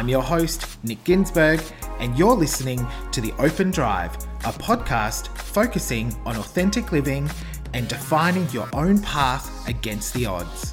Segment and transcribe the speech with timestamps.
[0.00, 1.60] I'm your host, Nick Ginsburg,
[1.98, 4.14] and you're listening to The Open Drive,
[4.46, 7.28] a podcast focusing on authentic living
[7.74, 10.72] and defining your own path against the odds.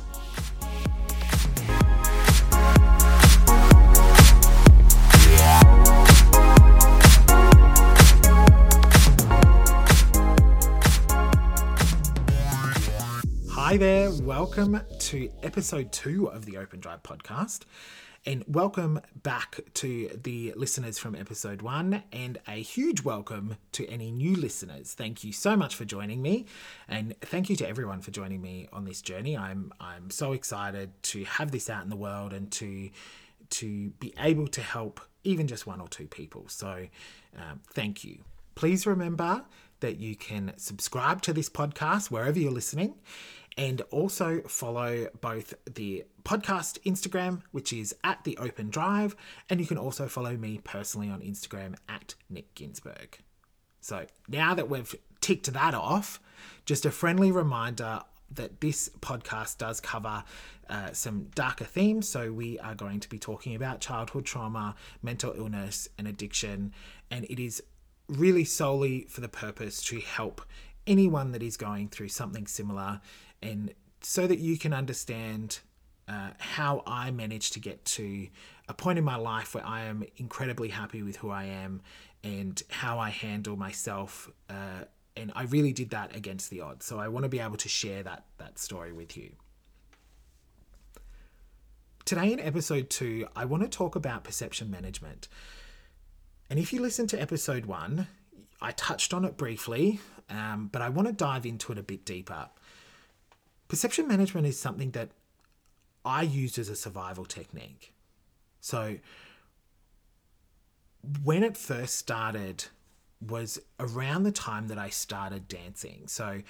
[13.52, 17.66] Hi there, welcome to episode two of the Open Drive podcast.
[18.28, 24.12] And welcome back to the listeners from episode one, and a huge welcome to any
[24.12, 24.94] new listeners.
[24.94, 26.46] Thank you so much for joining me,
[26.90, 29.38] and thank you to everyone for joining me on this journey.
[29.38, 32.90] I'm I'm so excited to have this out in the world and to
[33.52, 36.50] to be able to help even just one or two people.
[36.50, 36.86] So,
[37.38, 38.18] um, thank you.
[38.56, 39.46] Please remember
[39.80, 42.96] that you can subscribe to this podcast wherever you're listening
[43.58, 49.16] and also follow both the podcast Instagram, which is at the Open Drive,
[49.50, 53.18] and you can also follow me personally on Instagram at Nick Ginsburg.
[53.82, 56.20] So now that we've ticked that off,
[56.66, 60.24] just a friendly reminder that this podcast does cover
[60.70, 62.08] uh, some darker themes.
[62.10, 66.74] So we are going to be talking about childhood trauma, mental illness, and addiction,
[67.10, 67.64] and it is
[68.10, 70.42] really solely for the purpose to help
[70.86, 73.02] anyone that is going through something similar
[73.42, 75.60] and so that you can understand
[76.08, 78.28] uh, how I managed to get to
[78.70, 81.82] a point in my life where I am incredibly happy with who I am
[82.24, 84.30] and how I handle myself.
[84.50, 86.86] Uh, and I really did that against the odds.
[86.86, 89.32] So I want to be able to share that that story with you.
[92.06, 95.28] Today in episode two, I want to talk about perception management.
[96.50, 98.08] And if you listen to episode one,
[98.62, 100.00] I touched on it briefly,
[100.30, 102.50] um, but I want to dive into it a bit deeper.
[103.68, 105.10] Perception management is something that
[106.06, 107.94] I used as a survival technique.
[108.62, 108.98] So
[111.24, 112.66] when it first started
[113.26, 116.04] was around the time that I started dancing.
[116.08, 116.42] So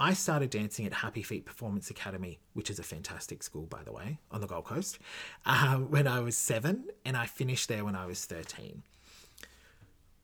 [0.00, 3.92] I started dancing at Happy Feet Performance Academy, which is a fantastic school, by the
[3.92, 4.98] way, on the Gold Coast,
[5.46, 8.82] uh, when I was seven, and I finished there when I was 13.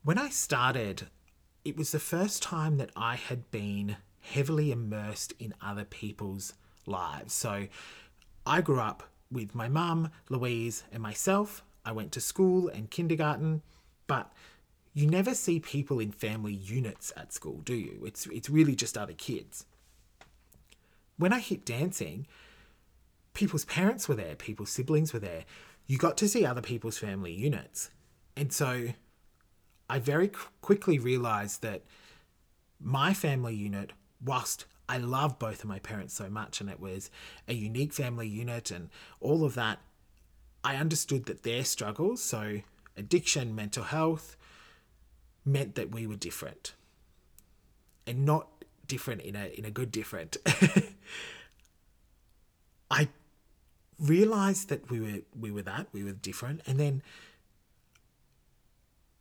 [0.03, 1.07] When I started,
[1.63, 3.97] it was the first time that I had been
[4.31, 6.53] heavily immersed in other people's
[6.85, 7.33] lives.
[7.33, 7.67] So
[8.45, 11.63] I grew up with my mum, Louise, and myself.
[11.83, 13.61] I went to school and kindergarten,
[14.07, 14.31] but
[14.93, 18.03] you never see people in family units at school, do you?
[18.05, 19.65] It's it's really just other kids.
[21.17, 22.27] When I hit dancing,
[23.33, 25.45] people's parents were there, people's siblings were there.
[25.85, 27.91] You got to see other people's family units.
[28.35, 28.87] And so
[29.89, 30.31] I very
[30.61, 31.83] quickly realized that
[32.79, 33.91] my family unit
[34.25, 37.09] whilst I love both of my parents so much and it was
[37.47, 39.79] a unique family unit and all of that,
[40.63, 42.61] I understood that their struggles, so
[42.97, 44.35] addiction, mental health,
[45.45, 46.73] meant that we were different.
[48.07, 48.47] And not
[48.87, 50.37] different in a in a good different.
[52.91, 53.09] I
[53.99, 57.01] realized that we were we were that, we were different, and then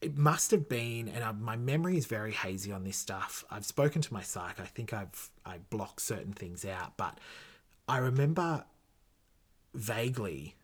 [0.05, 3.43] it must have been, and I, my memory is very hazy on this stuff.
[3.51, 4.61] I've spoken to my psych.
[4.61, 7.19] I think I've I blocked certain things out, but
[7.89, 8.67] I remember
[9.73, 10.57] vaguely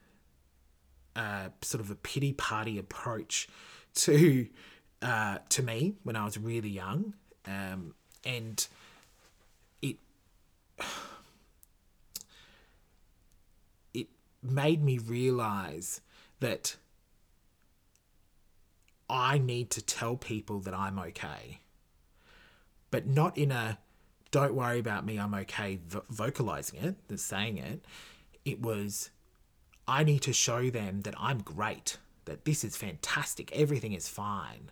[1.17, 3.49] uh, sort of a pity party approach
[3.95, 4.47] to
[5.01, 7.15] uh, to me when I was really young,
[7.47, 8.67] um, and
[9.81, 9.97] it
[13.95, 14.09] it
[14.43, 16.03] made me realize
[16.41, 16.77] that
[19.11, 21.61] I need to tell people that I'm okay.
[22.91, 23.79] But not in a
[24.31, 27.85] don't worry about me, I'm okay, vo- vocalizing it, the saying it.
[28.45, 29.11] It was
[29.89, 34.71] I need to show them that I'm great, that this is fantastic, everything is fine.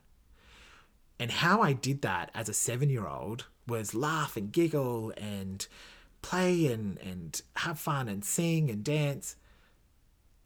[1.19, 5.67] And how I did that as a seven year old was laugh and giggle and
[6.23, 9.35] play and, and have fun and sing and dance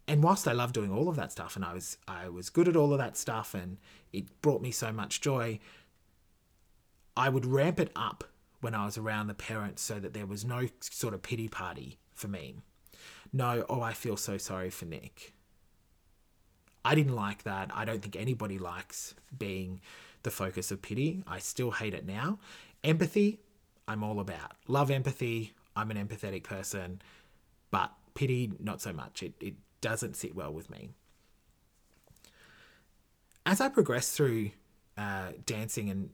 [0.09, 2.69] and whilst I love doing all of that stuff and I was I was good
[2.69, 3.79] at all of that stuff and
[4.13, 5.59] it brought me so much joy,
[7.17, 8.25] I would ramp it up
[8.61, 11.99] when I was around the parents so that there was no sort of pity party
[12.15, 12.57] for me.
[13.33, 15.35] No, oh I feel so sorry for Nick.
[16.85, 17.71] I didn't like that.
[17.73, 19.81] I don't think anybody likes being
[20.25, 21.23] the focus of pity.
[21.27, 22.39] I still hate it now.
[22.83, 23.41] Empathy,
[23.87, 24.53] I'm all about.
[24.67, 25.53] Love empathy.
[25.77, 27.01] I'm an empathetic person.
[27.71, 29.23] But pity, not so much.
[29.23, 30.89] It, it doesn't sit well with me.
[33.45, 34.53] As I progressed through
[34.97, 36.09] uh, dancing and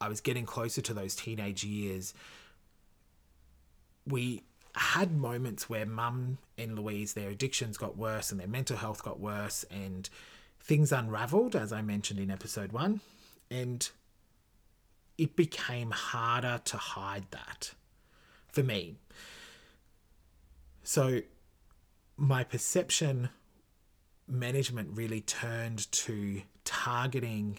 [0.00, 2.14] I was getting closer to those teenage years,
[4.06, 9.02] we had moments where mum and Louise, their addictions got worse and their mental health
[9.02, 10.08] got worse and
[10.60, 13.00] things unraveled, as I mentioned in episode one.
[13.50, 13.88] And
[15.18, 17.74] it became harder to hide that
[18.52, 18.96] for me.
[20.82, 21.20] So
[22.20, 23.30] my perception
[24.28, 27.58] management really turned to targeting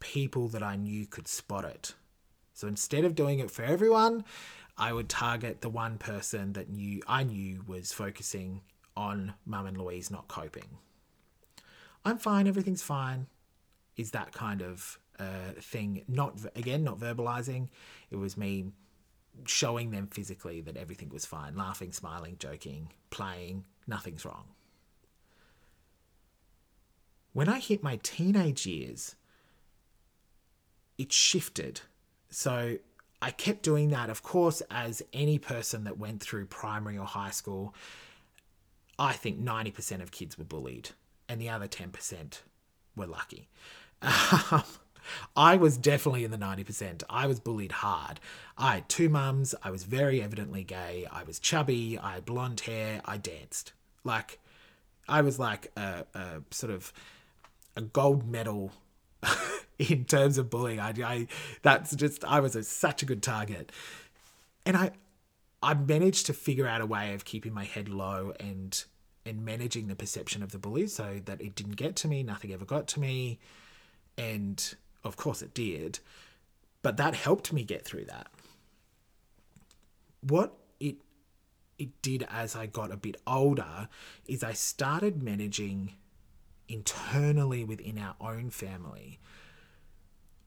[0.00, 1.94] people that I knew could spot it.
[2.54, 4.24] So instead of doing it for everyone,
[4.78, 8.62] I would target the one person that knew I knew was focusing
[8.96, 10.78] on Mum and Louise not coping.
[12.02, 13.26] I'm fine, everything's fine.
[13.98, 16.04] Is that kind of uh, thing?
[16.08, 17.68] Not again, not verbalizing.
[18.10, 18.72] It was me
[19.44, 24.44] showing them physically that everything was fine, laughing, smiling, joking, playing, nothing's wrong.
[27.32, 29.14] When I hit my teenage years,
[30.98, 31.80] it shifted.
[32.28, 32.78] So
[33.22, 37.30] I kept doing that, of course, as any person that went through primary or high
[37.30, 37.74] school.
[38.98, 40.90] I think 90% of kids were bullied,
[41.28, 42.40] and the other 10%
[42.96, 43.48] were lucky.
[44.02, 44.64] Um,
[45.36, 47.02] I was definitely in the 90%.
[47.08, 48.20] I was bullied hard.
[48.56, 49.54] I had two mums.
[49.62, 51.06] I was very evidently gay.
[51.10, 51.98] I was chubby.
[51.98, 53.00] I had blonde hair.
[53.04, 53.72] I danced.
[54.04, 54.38] Like,
[55.08, 56.92] I was like a, a sort of
[57.76, 58.72] a gold medal
[59.78, 60.80] in terms of bullying.
[60.80, 61.26] I, I
[61.62, 63.72] that's just I was a, such a good target,
[64.64, 64.92] and I
[65.62, 68.82] I managed to figure out a way of keeping my head low and
[69.26, 72.22] and managing the perception of the bully so that it didn't get to me.
[72.22, 73.38] Nothing ever got to me,
[74.16, 74.74] and
[75.04, 75.98] of course it did,
[76.82, 78.28] but that helped me get through that.
[80.20, 80.96] What it
[81.78, 83.88] it did as I got a bit older
[84.26, 85.94] is I started managing
[86.68, 89.18] internally within our own family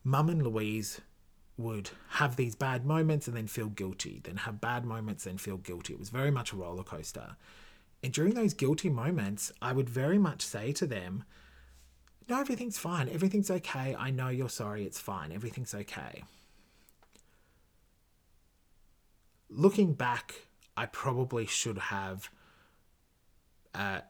[0.04, 1.00] Mum and Louise
[1.56, 5.56] would have these bad moments and then feel guilty, then have bad moments and feel
[5.56, 5.94] guilty.
[5.94, 7.36] It was very much a roller coaster.
[8.02, 11.24] And during those guilty moments, I would very much say to them,
[12.28, 13.08] No, everything's fine.
[13.08, 13.94] Everything's okay.
[13.98, 14.84] I know you're sorry.
[14.84, 15.32] It's fine.
[15.32, 16.24] Everything's okay.
[19.50, 20.34] Looking back,
[20.76, 22.30] I probably should have
[23.74, 24.00] uh,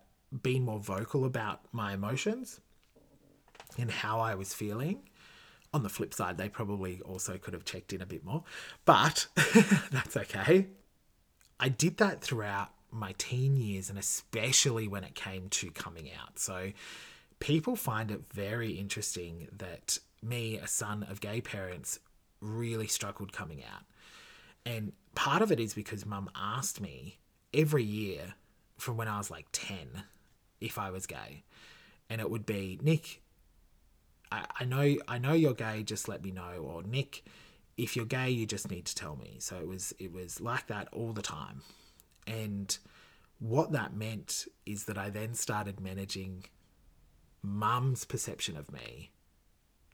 [0.43, 2.61] been more vocal about my emotions
[3.79, 5.03] and how I was feeling
[5.75, 8.45] on the flip side, they probably also could have checked in a bit more,
[8.85, 9.27] but
[9.91, 10.69] that's okay.
[11.59, 16.39] I did that throughout my teen years and especially when it came to coming out.
[16.39, 16.71] So
[17.41, 21.99] people find it very interesting that me, a son of gay parents,
[22.41, 23.83] really struggled coming out.
[24.67, 27.19] And part of it is because mum asked me
[27.53, 28.35] every year
[28.79, 30.05] from when I was like 10
[30.61, 31.45] if I was gay.
[32.09, 33.23] And it would be, Nick,
[34.31, 36.57] I, I know I know you're gay, just let me know.
[36.63, 37.25] Or Nick,
[37.77, 39.37] if you're gay, you just need to tell me.
[39.39, 41.63] So it was it was like that all the time.
[42.27, 42.77] And
[43.39, 46.45] what that meant is that I then started managing
[47.45, 49.11] mum's perception of me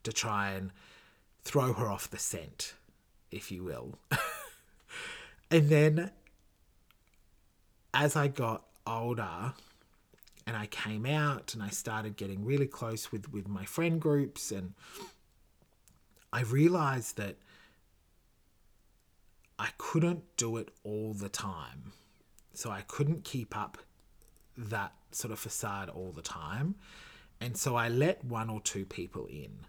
[0.03, 0.71] to try and
[1.43, 2.75] throw her off the scent,
[3.31, 3.99] if you will.
[5.51, 6.11] and then
[7.93, 9.55] as I got older,
[10.47, 14.51] and I came out and I started getting really close with, with my friend groups
[14.51, 14.75] and
[16.33, 17.37] I realized that
[19.61, 21.93] I couldn't do it all the time.
[22.53, 23.79] So I couldn't keep up
[24.57, 26.75] that sort of facade all the time.
[27.41, 29.67] And so I let one or two people in.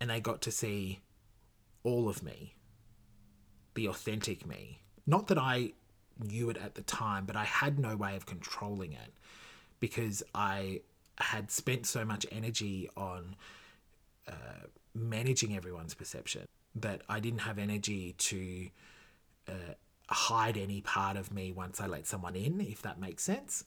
[0.00, 1.00] And they got to see
[1.82, 2.54] all of me,
[3.74, 4.80] the authentic me.
[5.06, 5.72] Not that I
[6.18, 9.12] knew it at the time, but I had no way of controlling it
[9.80, 10.80] because I
[11.18, 13.36] had spent so much energy on
[14.28, 16.44] uh, managing everyone's perception
[16.74, 18.68] that I didn't have energy to
[19.48, 19.74] uh,
[20.08, 23.64] hide any part of me once I let someone in, if that makes sense.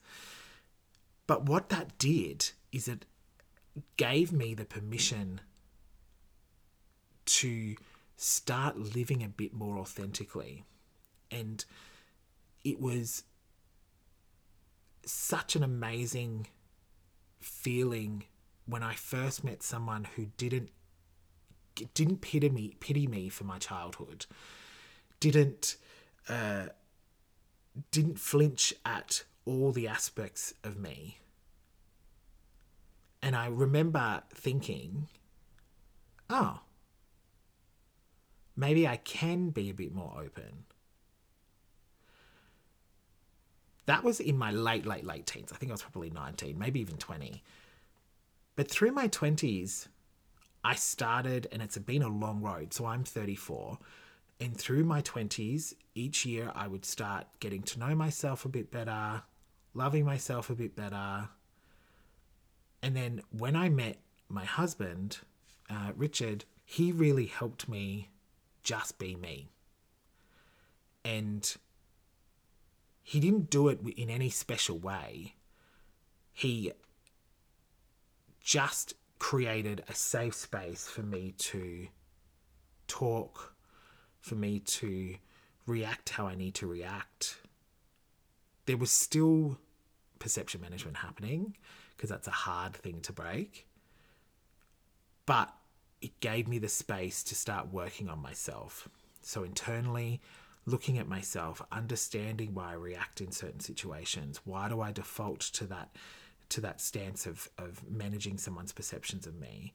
[1.29, 3.05] But what that did is it
[3.97, 5.41] gave me the permission
[7.25, 7.75] to
[8.17, 10.65] start living a bit more authentically.
[11.29, 11.63] And
[12.63, 13.25] it was
[15.05, 16.47] such an amazing
[17.39, 18.23] feeling
[18.65, 20.71] when I first met someone who didn't
[21.93, 24.25] didn't pity me pity me for my childhood,
[25.19, 25.77] didn't
[26.27, 26.69] uh,
[27.91, 31.19] didn't flinch at all the aspects of me.
[33.21, 35.07] And I remember thinking,
[36.29, 36.61] oh,
[38.55, 40.65] maybe I can be a bit more open.
[43.85, 45.51] That was in my late, late, late teens.
[45.51, 47.41] I think I was probably 19, maybe even 20.
[48.55, 49.87] But through my 20s,
[50.63, 52.73] I started, and it's been a long road.
[52.73, 53.79] So I'm 34.
[54.39, 58.71] And through my 20s, each year I would start getting to know myself a bit
[58.71, 59.23] better,
[59.73, 61.29] loving myself a bit better.
[62.81, 63.97] And then when I met
[64.29, 65.19] my husband,
[65.69, 68.09] uh, Richard, he really helped me
[68.63, 69.49] just be me.
[71.03, 71.55] And
[73.03, 75.35] he didn't do it in any special way.
[76.31, 76.71] He
[78.39, 81.87] just created a safe space for me to
[82.87, 83.55] talk,
[84.19, 85.15] for me to
[85.65, 87.37] react how I need to react.
[88.65, 89.57] There was still
[90.19, 91.55] perception management happening
[91.95, 93.67] because that's a hard thing to break.
[95.25, 95.53] But
[96.01, 98.87] it gave me the space to start working on myself.
[99.21, 100.21] So, internally,
[100.65, 104.41] looking at myself, understanding why I react in certain situations.
[104.45, 105.95] Why do I default to that
[106.49, 109.73] to that stance of, of managing someone's perceptions of me?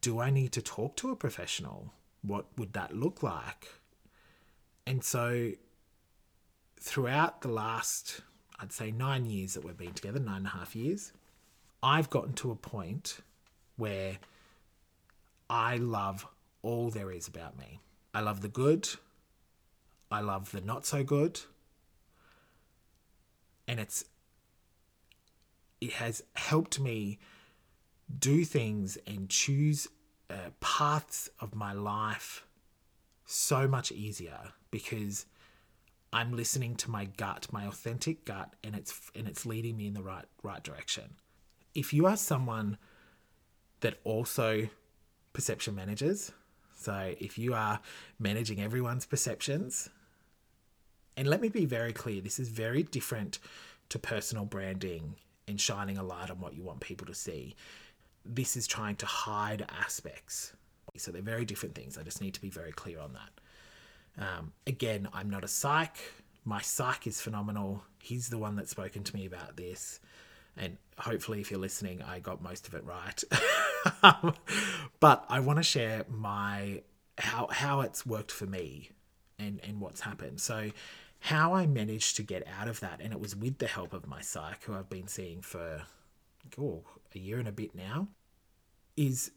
[0.00, 1.92] Do I need to talk to a professional?
[2.22, 3.68] What would that look like?
[4.86, 5.52] And so
[6.78, 8.20] throughout the last,
[8.58, 11.12] I'd say nine years that we've been together, nine and a half years,
[11.82, 13.18] I've gotten to a point
[13.76, 14.18] where
[15.48, 16.26] I love
[16.62, 17.80] all there is about me.
[18.12, 18.88] I love the good.
[20.10, 21.40] I love the not so good.
[23.66, 24.04] And it's
[25.80, 27.18] it has helped me
[28.18, 29.88] do things and choose
[30.30, 32.46] uh, paths of my life
[33.26, 35.26] so much easier because
[36.12, 39.94] I'm listening to my gut, my authentic gut, and it's and it's leading me in
[39.94, 41.14] the right right direction.
[41.74, 42.78] If you are someone
[43.80, 44.68] that also
[45.32, 46.32] perception managers.
[46.76, 47.80] So if you are
[48.18, 49.88] managing everyone's perceptions,
[51.16, 53.38] and let me be very clear, this is very different
[53.90, 57.54] to personal branding and shining a light on what you want people to see.
[58.24, 60.52] This is trying to hide aspects.
[60.96, 61.96] So they're very different things.
[61.96, 64.24] I just need to be very clear on that.
[64.24, 65.96] Um, again, I'm not a psych.
[66.44, 67.84] My psych is phenomenal.
[68.00, 70.00] He's the one that's spoken to me about this
[70.56, 73.24] and hopefully if you're listening i got most of it right
[75.00, 76.82] but i want to share my
[77.18, 78.90] how how it's worked for me
[79.38, 80.70] and and what's happened so
[81.20, 84.06] how i managed to get out of that and it was with the help of
[84.06, 85.82] my psych who i've been seeing for
[86.60, 86.82] oh,
[87.14, 88.08] a year and a bit now
[88.96, 89.32] is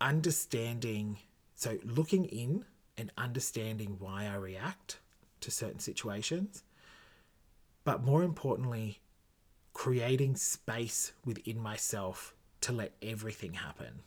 [0.00, 1.18] understanding
[1.54, 2.64] so looking in
[2.96, 4.98] and understanding why i react
[5.40, 6.62] to certain situations
[7.84, 9.00] but more importantly
[9.74, 14.00] creating space within myself to let everything happen.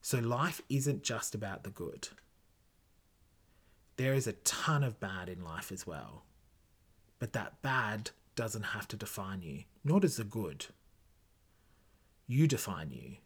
[0.00, 2.08] So life isn't just about the good.
[3.96, 6.24] There is a ton of bad in life as well.
[7.20, 10.66] But that bad doesn't have to define you, nor does the good.
[12.26, 13.16] You define you.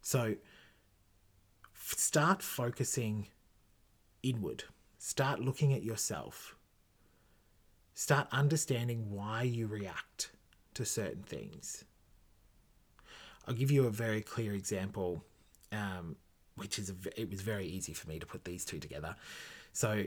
[0.00, 0.34] So
[1.74, 3.28] start focusing
[4.22, 4.64] inward.
[4.98, 6.56] Start looking at yourself.
[7.94, 10.30] Start understanding why you react
[10.74, 11.84] to certain things.
[13.46, 15.24] I'll give you a very clear example,
[15.72, 16.16] um,
[16.56, 19.16] which is it was very easy for me to put these two together.
[19.72, 20.04] So,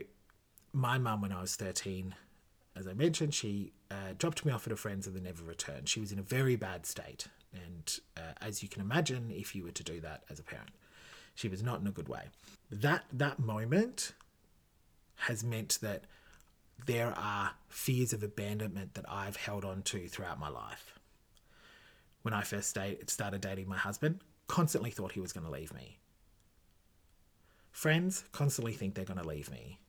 [0.71, 2.15] my mum, when I was thirteen,
[2.75, 5.87] as I mentioned, she uh, dropped me off at a friend's and then never returned.
[5.87, 9.63] She was in a very bad state, and uh, as you can imagine, if you
[9.63, 10.71] were to do that as a parent,
[11.35, 12.23] she was not in a good way.
[12.71, 14.13] That that moment
[15.15, 16.03] has meant that
[16.85, 20.99] there are fears of abandonment that I've held on to throughout my life.
[22.23, 25.99] When I first started dating my husband, constantly thought he was going to leave me.
[27.71, 29.79] Friends constantly think they're going to leave me.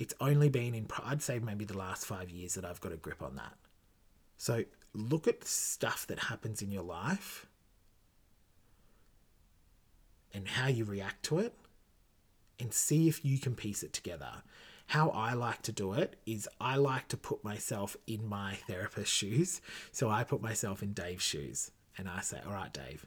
[0.00, 2.96] It's only been in, I'd say, maybe the last five years that I've got a
[2.96, 3.54] grip on that.
[4.36, 7.46] So look at stuff that happens in your life
[10.34, 11.54] and how you react to it
[12.58, 14.42] and see if you can piece it together
[14.90, 19.14] how I like to do it is I like to put myself in my therapist's
[19.14, 19.60] shoes.
[19.92, 23.06] So I put myself in Dave's shoes and I say, All right, Dave,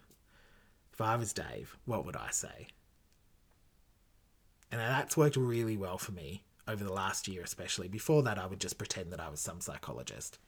[0.94, 2.68] if I was Dave, what would I say?
[4.72, 7.88] And that's worked really well for me over the last year, especially.
[7.88, 10.40] Before that, I would just pretend that I was some psychologist.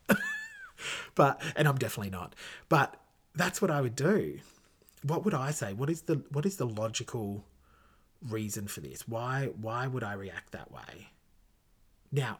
[1.15, 2.35] but, and I'm definitely not.
[2.69, 2.95] But
[3.35, 4.39] that's what I would do.
[5.03, 5.73] What would I say?
[5.73, 7.45] What is the what is the logical
[8.27, 9.07] reason for this?
[9.07, 11.09] Why why would I react that way?
[12.11, 12.39] Now,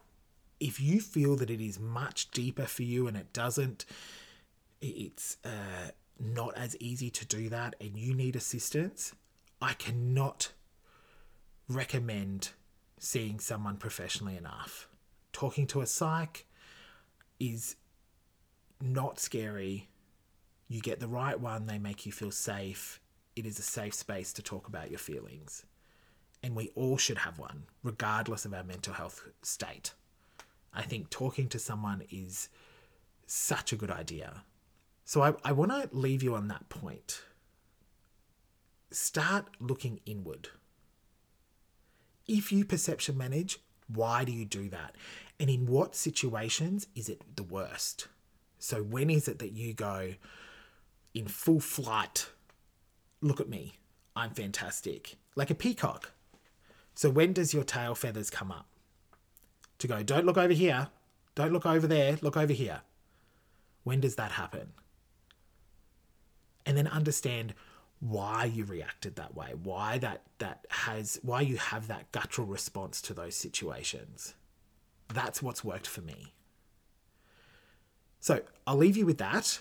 [0.60, 3.86] if you feel that it is much deeper for you and it doesn't,
[4.82, 9.14] it's uh, not as easy to do that and you need assistance,
[9.62, 10.54] I cannot
[11.68, 12.52] recommend
[13.06, 14.88] seeing someone professionally enough.
[15.32, 16.48] Talking to a psych
[17.40, 17.76] is
[18.82, 19.90] not scary.
[20.68, 23.00] You get the right one, they make you feel safe,
[23.36, 25.66] it is a safe space to talk about your feelings.
[26.42, 29.94] And we all should have one, regardless of our mental health state.
[30.74, 32.50] I think talking to someone is
[33.28, 34.44] such a good idea.
[35.04, 37.22] So I, I want to leave you on that point.
[38.90, 40.50] Start looking inward.
[42.28, 44.96] If you perception manage, why do you do that?
[45.40, 48.08] And in what situations is it the worst?
[48.58, 50.14] So when is it that you go
[51.14, 52.30] in full flight?
[53.22, 53.74] Look at me.
[54.16, 55.18] I'm fantastic.
[55.36, 56.12] Like a peacock.
[56.96, 58.68] So when does your tail feathers come up?
[59.80, 60.88] To go, don't look over here.
[61.36, 62.18] Don't look over there.
[62.22, 62.82] Look over here.
[63.84, 64.74] When does that happen?
[66.66, 67.54] And then understand
[68.00, 73.02] why you reacted that way, why that that has why you have that guttural response
[73.04, 74.36] to those situations.
[75.14, 76.34] That's what's worked for me.
[78.20, 79.60] So I'll leave you with that.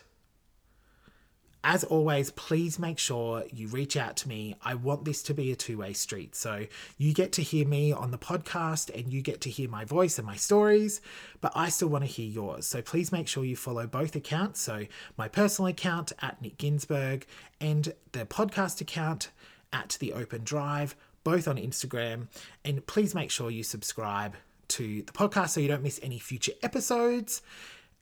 [1.67, 4.55] As always, please make sure you reach out to me.
[4.63, 6.37] I want this to be a two way street.
[6.37, 6.67] So
[6.99, 10.19] you get to hear me on the podcast and you get to hear my voice
[10.19, 11.01] and my stories,
[11.41, 12.67] but I still want to hear yours.
[12.67, 14.61] So please make sure you follow both accounts.
[14.61, 14.85] So
[15.17, 17.27] my personal account at Nick Ginsburg
[17.63, 19.31] and the podcast account
[19.73, 20.95] at The Open Drive,
[21.25, 22.29] both on Instagram.
[22.67, 24.35] And please make sure you subscribe
[24.69, 27.41] to the podcast so you don't miss any future episodes.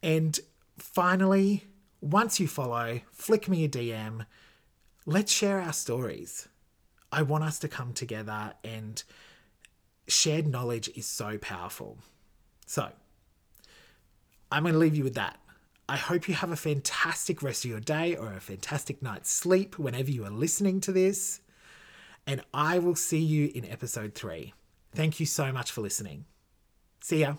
[0.02, 0.37] And
[0.78, 1.64] finally,
[2.02, 4.26] once you follow, flick me a DM.
[5.06, 6.49] Let's share our stories.
[7.11, 9.02] I want us to come together, and
[10.09, 11.99] shared knowledge is so powerful.
[12.66, 12.90] So,
[14.50, 15.38] I'm going to leave you with that.
[15.88, 19.78] I hope you have a fantastic rest of your day or a fantastic night's sleep
[19.78, 21.40] whenever you are listening to this.
[22.26, 24.54] And I will see you in episode three.
[24.94, 26.25] Thank you so much for listening.
[27.00, 27.35] See ya.